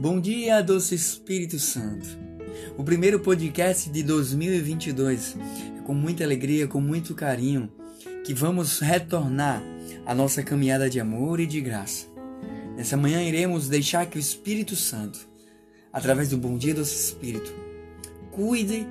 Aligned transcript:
Bom 0.00 0.18
dia, 0.18 0.62
doce 0.62 0.94
Espírito 0.94 1.58
Santo. 1.58 2.08
O 2.78 2.82
primeiro 2.82 3.20
podcast 3.20 3.90
de 3.90 4.02
2022. 4.02 5.36
É 5.76 5.82
com 5.82 5.92
muita 5.92 6.24
alegria, 6.24 6.66
com 6.66 6.80
muito 6.80 7.14
carinho, 7.14 7.70
que 8.24 8.32
vamos 8.32 8.78
retornar 8.78 9.62
à 10.06 10.14
nossa 10.14 10.42
caminhada 10.42 10.88
de 10.88 10.98
amor 10.98 11.38
e 11.38 11.46
de 11.46 11.60
graça. 11.60 12.06
Nessa 12.78 12.96
manhã 12.96 13.22
iremos 13.22 13.68
deixar 13.68 14.06
que 14.06 14.16
o 14.16 14.18
Espírito 14.18 14.74
Santo, 14.74 15.20
através 15.92 16.30
do 16.30 16.38
Bom 16.38 16.56
Dia, 16.56 16.72
doce 16.72 16.94
Espírito, 16.94 17.52
cuide 18.30 18.86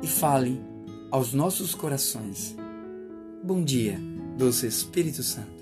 e 0.00 0.06
fale 0.06 0.62
aos 1.10 1.32
nossos 1.32 1.74
corações. 1.74 2.54
Bom 3.42 3.64
dia, 3.64 3.98
doce 4.38 4.68
Espírito 4.68 5.24
Santo. 5.24 5.61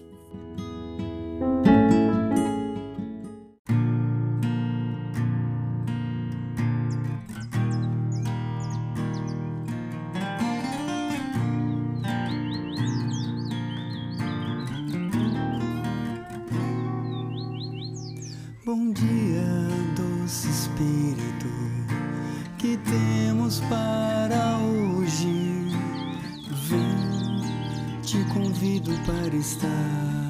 Estar 29.91 30.30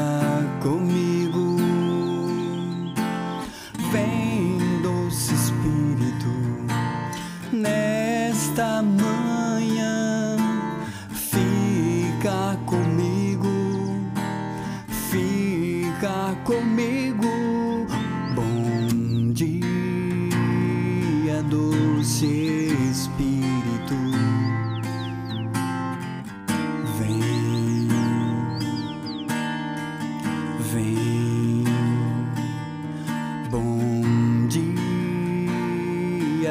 comigo. 0.61 1.10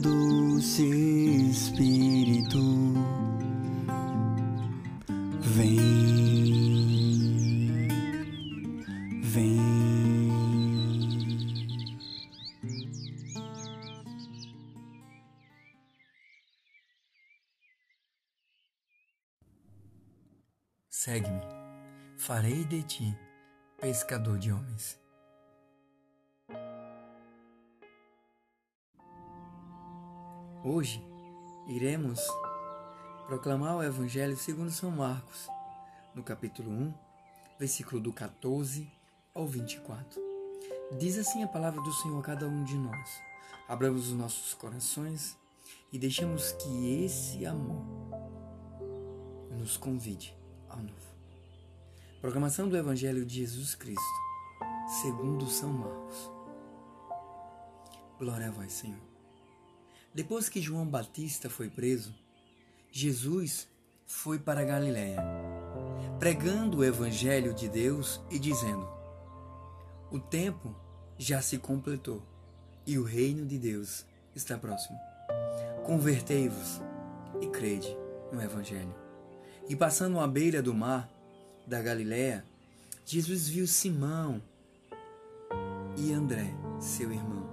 doce 0.00 0.82
Espírito. 1.50 2.58
Vem, 5.40 5.78
vem. 9.22 9.56
Segue-me, 20.90 21.40
farei 22.18 22.64
de 22.64 22.82
ti 22.82 23.18
pescador 23.80 24.38
de 24.38 24.50
homens. 24.52 25.05
Hoje 30.68 31.00
iremos 31.68 32.20
proclamar 33.28 33.76
o 33.76 33.84
Evangelho 33.84 34.36
segundo 34.36 34.72
São 34.72 34.90
Marcos, 34.90 35.46
no 36.12 36.24
capítulo 36.24 36.68
1, 36.68 36.94
versículo 37.56 38.00
do 38.00 38.12
14 38.12 38.90
ao 39.32 39.46
24. 39.46 40.20
Diz 40.98 41.18
assim 41.18 41.44
a 41.44 41.46
palavra 41.46 41.80
do 41.80 41.92
Senhor 41.92 42.18
a 42.18 42.22
cada 42.22 42.48
um 42.48 42.64
de 42.64 42.74
nós. 42.74 43.22
Abramos 43.68 44.08
os 44.08 44.14
nossos 44.14 44.54
corações 44.54 45.36
e 45.92 46.00
deixemos 46.00 46.50
que 46.50 47.04
esse 47.04 47.46
amor 47.46 47.86
nos 49.52 49.76
convide 49.76 50.36
ao 50.68 50.78
novo. 50.78 51.14
Proclamação 52.20 52.68
do 52.68 52.76
Evangelho 52.76 53.24
de 53.24 53.36
Jesus 53.36 53.76
Cristo, 53.76 54.02
segundo 55.00 55.48
São 55.48 55.72
Marcos. 55.72 56.28
Glória 58.18 58.48
a 58.48 58.50
vós, 58.50 58.72
Senhor. 58.72 59.15
Depois 60.16 60.48
que 60.48 60.62
João 60.62 60.86
Batista 60.86 61.50
foi 61.50 61.68
preso, 61.68 62.14
Jesus 62.90 63.68
foi 64.06 64.38
para 64.38 64.64
Galiléia, 64.64 65.22
pregando 66.18 66.78
o 66.78 66.84
Evangelho 66.84 67.52
de 67.52 67.68
Deus 67.68 68.18
e 68.30 68.38
dizendo: 68.38 68.88
O 70.10 70.18
tempo 70.18 70.74
já 71.18 71.42
se 71.42 71.58
completou 71.58 72.22
e 72.86 72.96
o 72.96 73.04
reino 73.04 73.44
de 73.44 73.58
Deus 73.58 74.06
está 74.34 74.56
próximo. 74.56 74.98
Convertei-vos 75.84 76.80
e 77.42 77.48
crede 77.48 77.94
no 78.32 78.42
Evangelho. 78.42 78.94
E 79.68 79.76
passando 79.76 80.18
à 80.18 80.26
beira 80.26 80.62
do 80.62 80.72
mar 80.72 81.10
da 81.66 81.82
Galiléia, 81.82 82.42
Jesus 83.04 83.48
viu 83.48 83.66
Simão 83.66 84.40
e 85.94 86.10
André, 86.10 86.54
seu 86.80 87.12
irmão, 87.12 87.46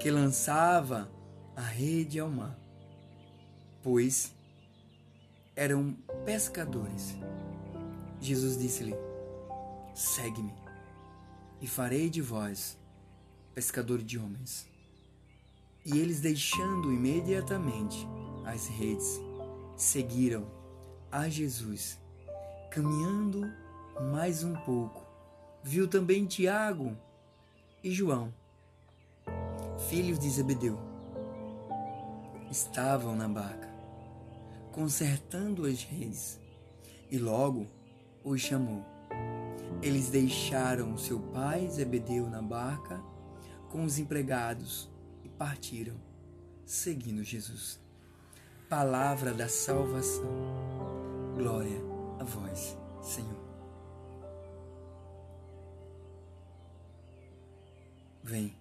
que 0.00 0.10
lançava 0.10 1.14
a 1.56 1.62
rede 1.62 2.20
ao 2.20 2.28
mar, 2.28 2.56
pois 3.82 4.32
eram 5.56 5.96
pescadores. 6.24 7.16
Jesus 8.20 8.58
disse-lhe: 8.58 8.94
Segue-me, 9.94 10.52
e 11.60 11.66
farei 11.66 12.10
de 12.10 12.20
vós 12.20 12.78
pescador 13.54 14.02
de 14.02 14.18
homens. 14.18 14.68
E 15.84 15.98
eles, 15.98 16.20
deixando 16.20 16.92
imediatamente 16.92 18.06
as 18.44 18.68
redes, 18.68 19.18
seguiram 19.76 20.46
a 21.10 21.28
Jesus. 21.28 21.98
Caminhando 22.70 23.50
mais 24.12 24.44
um 24.44 24.54
pouco, 24.54 25.06
viu 25.62 25.88
também 25.88 26.26
Tiago 26.26 26.94
e 27.82 27.90
João, 27.90 28.34
filhos 29.88 30.18
de 30.18 30.28
Zebedeu, 30.28 30.78
estavam 32.50 33.14
na 33.14 33.28
barca, 33.28 33.68
consertando 34.72 35.66
as 35.66 35.82
redes, 35.82 36.38
e 37.10 37.18
logo 37.18 37.66
os 38.24 38.40
chamou. 38.40 38.84
Eles 39.82 40.08
deixaram 40.08 40.96
seu 40.96 41.20
pai 41.20 41.68
Zebedeu 41.68 42.28
na 42.28 42.42
barca 42.42 43.00
com 43.70 43.84
os 43.84 43.98
empregados 43.98 44.90
e 45.24 45.28
partiram, 45.28 45.96
seguindo 46.64 47.22
Jesus. 47.22 47.78
Palavra 48.68 49.32
da 49.32 49.48
salvação. 49.48 50.24
Glória 51.36 51.80
a 52.18 52.24
vós, 52.24 52.76
Senhor. 53.02 53.46
Vem, 58.24 58.56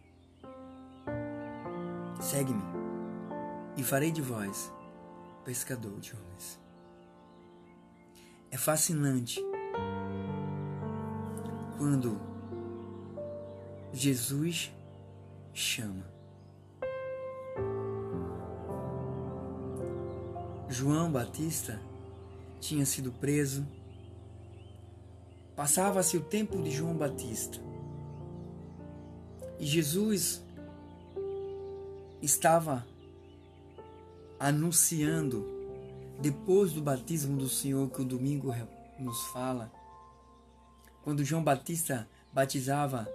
segue-me, 2.22 2.62
e 3.78 3.84
farei 3.84 4.12
de 4.12 4.22
vós 4.22 4.72
pescador 5.44 6.00
de 6.00 6.14
homens. 6.16 6.60
É 8.50 8.58
fascinante 8.58 9.40
quando 11.78 12.20
Jesus 13.94 14.74
chama. 15.54 16.06
João 20.68 21.12
Batista 21.12 21.80
tinha 22.60 22.86
sido 22.86 23.12
preso. 23.12 23.66
Passava-se 25.56 26.18
o 26.18 26.22
tempo 26.22 26.62
de 26.62 26.72
João 26.72 26.96
Batista. 26.96 27.60
E 29.60 29.66
Jesus 29.66 30.44
estava 32.22 32.86
anunciando, 34.40 35.46
depois 36.20 36.74
do 36.74 36.82
batismo 36.82 37.38
do 37.38 37.50
Senhor, 37.50 37.90
que 37.90 38.02
o 38.02 38.06
domingo 38.06 38.54
nos 39.00 39.22
fala, 39.28 39.72
quando 41.04 41.24
João 41.24 41.44
Batista 41.44 42.10
batizava 42.34 43.08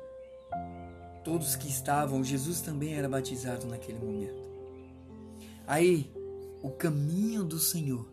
todos 1.24 1.56
que 1.56 1.68
estavam, 1.68 2.24
Jesus 2.24 2.60
também 2.60 2.94
era 2.94 3.08
batizado 3.08 3.66
naquele 3.66 3.98
momento. 3.98 4.40
Aí, 5.66 6.10
o 6.62 6.70
caminho 6.70 7.44
do 7.44 7.58
Senhor, 7.58 8.06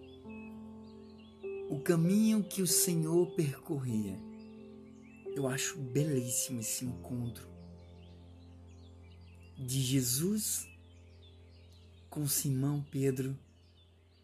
o 1.69 1.80
caminho 1.80 2.44
que 2.44 2.62
o 2.62 2.68
Senhor 2.68 3.27
percorria. 3.31 4.18
Eu 5.36 5.48
acho 5.48 5.77
belíssimo 5.77 6.62
esse 6.62 6.86
encontro 6.86 7.48
de 9.57 9.81
Jesus 9.81 10.68
com 12.18 12.28
Simão, 12.28 12.84
Pedro 12.90 13.38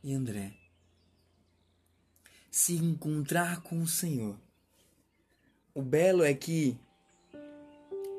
e 0.03 0.15
André. 0.15 0.51
Se 2.49 2.73
encontrar 2.75 3.61
com 3.61 3.83
o 3.83 3.87
Senhor. 3.87 4.35
O 5.75 5.81
belo 5.83 6.23
é 6.23 6.33
que 6.33 6.75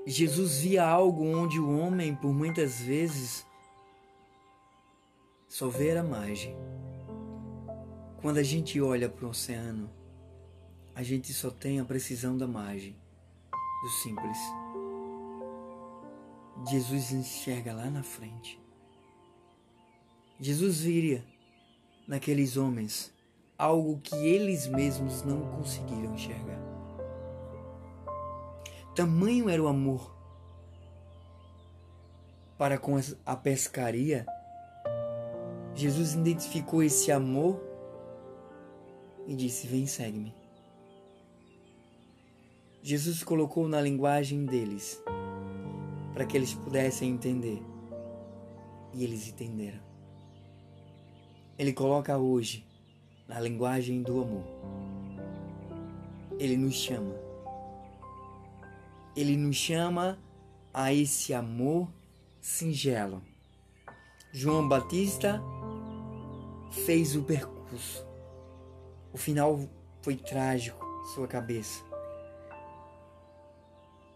Jesus 0.06 0.60
via 0.60 0.86
algo 0.86 1.24
onde 1.24 1.58
o 1.58 1.76
homem, 1.76 2.14
por 2.14 2.32
muitas 2.32 2.82
vezes, 2.82 3.44
só 5.48 5.68
vê 5.68 5.90
a 5.96 6.04
margem. 6.04 6.54
Quando 8.22 8.36
a 8.36 8.44
gente 8.44 8.80
olha 8.80 9.08
para 9.08 9.26
o 9.26 9.30
oceano, 9.30 9.90
a 10.94 11.02
gente 11.02 11.34
só 11.34 11.50
tem 11.50 11.80
a 11.80 11.84
precisão 11.84 12.38
da 12.38 12.46
margem, 12.46 12.94
do 13.82 13.90
simples. 14.04 14.38
Jesus 16.70 17.10
enxerga 17.10 17.74
lá 17.74 17.90
na 17.90 18.04
frente. 18.04 18.63
Jesus 20.40 20.80
viria 20.80 21.24
naqueles 22.06 22.56
homens 22.56 23.12
algo 23.56 24.00
que 24.00 24.14
eles 24.16 24.66
mesmos 24.66 25.22
não 25.22 25.40
conseguiram 25.52 26.14
enxergar. 26.14 26.60
Tamanho 28.94 29.48
era 29.48 29.62
o 29.62 29.68
amor 29.68 30.14
para 32.58 32.78
com 32.78 32.96
a 33.24 33.36
pescaria. 33.36 34.26
Jesus 35.74 36.14
identificou 36.14 36.82
esse 36.82 37.10
amor 37.10 37.60
e 39.26 39.34
disse: 39.34 39.66
Vem, 39.66 39.86
segue-me. 39.86 40.34
Jesus 42.82 43.24
colocou 43.24 43.66
na 43.66 43.80
linguagem 43.80 44.44
deles 44.44 45.02
para 46.12 46.26
que 46.26 46.36
eles 46.36 46.54
pudessem 46.54 47.10
entender. 47.10 47.62
E 48.92 49.02
eles 49.02 49.26
entenderam. 49.26 49.93
Ele 51.58 51.72
coloca 51.72 52.16
hoje 52.18 52.64
na 53.28 53.40
linguagem 53.40 54.02
do 54.02 54.22
amor. 54.22 54.44
Ele 56.38 56.56
nos 56.56 56.74
chama 56.74 57.24
ele 59.16 59.36
nos 59.36 59.54
chama 59.54 60.18
a 60.72 60.92
esse 60.92 61.32
amor 61.32 61.88
singelo. 62.40 63.22
João 64.32 64.68
Batista 64.68 65.40
fez 66.84 67.14
o 67.14 67.22
percurso. 67.22 68.04
O 69.12 69.16
final 69.16 69.60
foi 70.02 70.16
trágico, 70.16 70.84
sua 71.14 71.28
cabeça. 71.28 71.84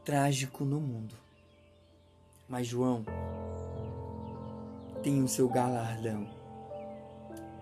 Trágico 0.05 0.65
no 0.65 0.81
mundo. 0.81 1.15
Mas 2.49 2.67
João 2.67 3.05
tem 5.01 5.23
o 5.23 5.29
seu 5.29 5.49
galardão. 5.49 6.38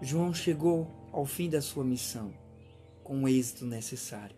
João 0.01 0.35
chegou 0.35 0.91
ao 1.13 1.25
fim 1.25 1.49
da 1.49 1.63
sua 1.63 1.85
missão 1.85 2.33
com 3.03 3.23
o 3.23 3.29
êxito 3.29 3.65
necessário. 3.65 4.37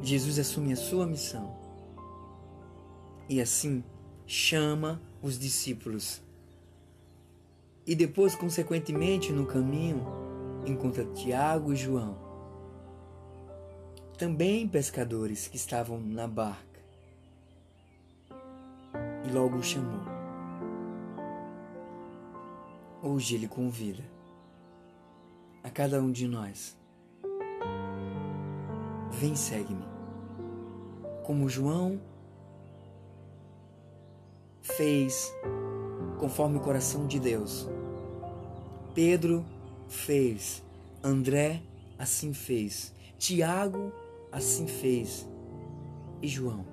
Jesus 0.00 0.38
assume 0.38 0.72
a 0.72 0.76
sua 0.76 1.06
missão 1.06 1.58
e 3.28 3.40
assim 3.40 3.82
chama 4.26 5.00
os 5.22 5.38
discípulos. 5.38 6.22
E 7.86 7.94
depois, 7.94 8.34
consequentemente, 8.34 9.32
no 9.32 9.46
caminho, 9.46 10.06
encontra 10.66 11.04
Tiago 11.04 11.72
e 11.72 11.76
João, 11.76 12.16
também 14.16 14.66
pescadores 14.66 15.48
que 15.48 15.56
estavam 15.56 16.00
na 16.00 16.26
barca. 16.26 16.80
E 19.26 19.32
logo 19.32 19.56
o 19.56 19.62
chamou. 19.62 20.13
Hoje 23.06 23.34
ele 23.34 23.46
convida 23.46 24.02
a 25.62 25.68
cada 25.68 26.00
um 26.00 26.10
de 26.10 26.26
nós. 26.26 26.74
Vem, 29.10 29.36
segue-me 29.36 29.84
como 31.22 31.46
João 31.46 32.00
fez 34.62 35.30
conforme 36.18 36.56
o 36.56 36.60
coração 36.60 37.06
de 37.06 37.20
Deus. 37.20 37.68
Pedro 38.94 39.44
fez, 39.86 40.62
André 41.02 41.62
assim 41.98 42.32
fez, 42.32 42.94
Tiago 43.18 43.92
assim 44.32 44.66
fez 44.66 45.28
e 46.22 46.26
João. 46.26 46.64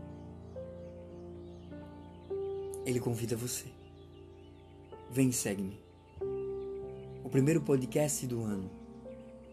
Ele 2.85 3.01
convida 3.01 3.35
você. 3.35 3.65
Vem, 5.09 5.29
segue-me. 5.33 5.90
Primeiro 7.31 7.61
podcast 7.61 8.27
do 8.27 8.43
ano. 8.43 8.69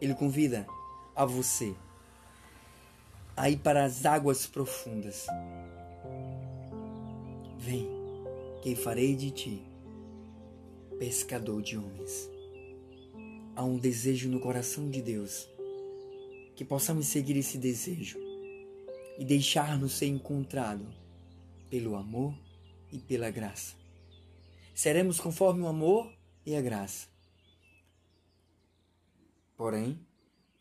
Ele 0.00 0.12
convida 0.12 0.66
a 1.14 1.24
você 1.24 1.72
a 3.36 3.48
ir 3.48 3.58
para 3.58 3.84
as 3.84 4.04
águas 4.04 4.48
profundas. 4.48 5.28
Vem, 7.56 7.88
que 8.62 8.74
farei 8.74 9.14
de 9.14 9.30
ti 9.30 9.62
pescador 10.98 11.62
de 11.62 11.78
homens. 11.78 12.28
Há 13.54 13.62
um 13.62 13.78
desejo 13.78 14.28
no 14.28 14.40
coração 14.40 14.90
de 14.90 15.00
Deus 15.00 15.48
que 16.56 16.64
possamos 16.64 17.06
seguir 17.06 17.36
esse 17.36 17.58
desejo 17.58 18.18
e 19.16 19.24
deixar-nos 19.24 19.92
ser 19.92 20.06
encontrado 20.06 20.84
pelo 21.70 21.94
amor 21.94 22.34
e 22.90 22.98
pela 22.98 23.30
graça. 23.30 23.76
Seremos 24.74 25.20
conforme 25.20 25.62
o 25.62 25.68
amor 25.68 26.12
e 26.44 26.56
a 26.56 26.60
graça. 26.60 27.17
Porém, 29.58 29.98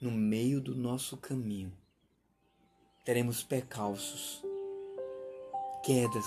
no 0.01 0.09
meio 0.09 0.59
do 0.59 0.73
nosso 0.73 1.17
caminho, 1.17 1.71
teremos 3.05 3.43
percalços, 3.43 4.43
quedas, 5.85 6.25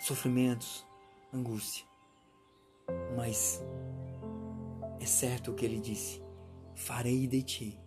sofrimentos, 0.00 0.84
angústia. 1.32 1.86
Mas 3.16 3.58
é 5.00 5.06
certo 5.06 5.50
o 5.50 5.54
que 5.54 5.64
ele 5.64 5.80
disse: 5.80 6.22
farei 6.74 7.26
de 7.26 7.42
ti. 7.42 7.80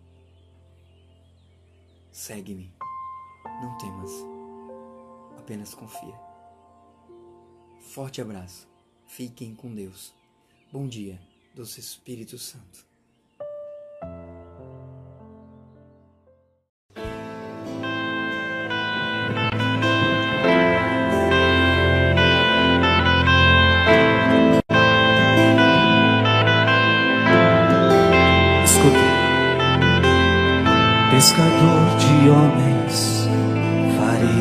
Segue-me, 2.10 2.74
não 3.62 3.78
temas, 3.78 4.10
apenas 5.38 5.76
confia. 5.76 6.18
Forte 7.82 8.20
abraço, 8.20 8.68
fiquem 9.06 9.54
com 9.54 9.72
Deus. 9.72 10.12
Bom 10.72 10.88
dia, 10.88 11.22
doce 11.54 11.78
Espírito 11.78 12.36
Santo. 12.36 12.93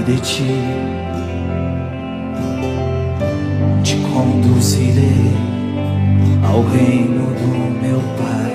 de 0.05 0.19
ti. 0.19 0.60
Te 3.83 3.95
conduzirei 4.13 5.31
ao 6.45 6.62
reino 6.63 7.27
do 7.36 7.81
meu 7.81 8.01
Pai. 8.17 8.53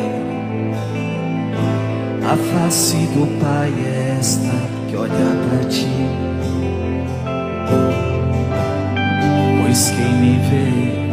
A 2.30 2.36
face 2.36 2.96
do 3.14 3.26
Pai 3.40 3.72
é 3.84 4.16
esta 4.18 4.52
que 4.88 4.96
olha 4.96 5.10
para 5.10 5.68
ti. 5.68 5.86
Pois 9.62 9.90
quem 9.90 10.12
me 10.20 10.38
vê 10.48 11.07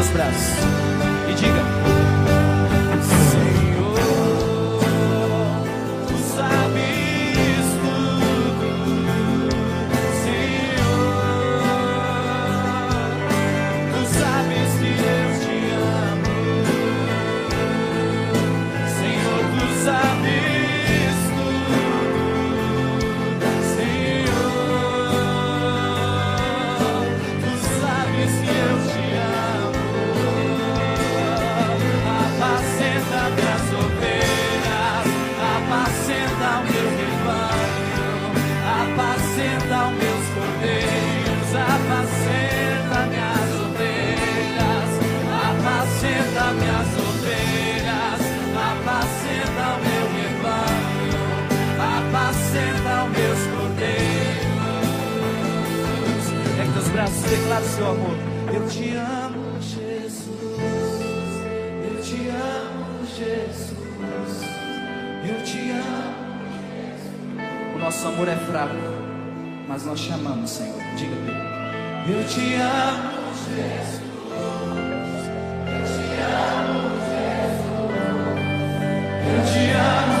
nos 0.00 0.08
braços 0.12 0.56
e 1.28 1.34
diga: 1.34 1.99
declara 57.30 57.64
seu 57.64 57.86
amor. 57.88 58.16
Eu 58.52 58.68
te 58.68 58.90
amo, 58.96 59.60
Jesus. 59.60 60.26
Eu 61.84 62.02
te 62.02 62.28
amo, 62.28 63.06
Jesus. 63.06 63.76
Eu 65.28 65.44
te 65.44 65.70
amo. 65.70 66.10
O 67.76 67.78
nosso 67.78 68.08
amor 68.08 68.28
é 68.28 68.34
fraco, 68.36 68.74
mas 69.68 69.86
nós 69.86 70.00
chamamos 70.00 70.50
Senhor. 70.50 70.80
Diga 70.96 71.14
Pedro. 71.24 71.50
Eu 72.12 72.26
te 72.26 72.54
amo, 72.56 73.32
Jesus. 73.46 74.00
Eu 75.68 75.84
te 75.86 76.06
amo, 76.20 76.80
Jesus. 77.06 77.70
Eu 79.28 79.40
te 79.52 79.70
amo. 79.70 80.19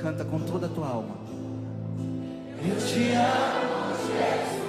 canta 0.00 0.24
com 0.24 0.40
toda 0.40 0.66
a 0.66 0.68
tua 0.68 0.88
alma. 0.88 1.16
Eu 2.62 2.76
te 2.76 3.12
amo, 3.12 3.94
Jesus. 3.96 4.59